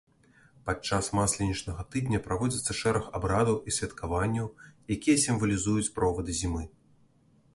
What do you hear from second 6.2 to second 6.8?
зімы.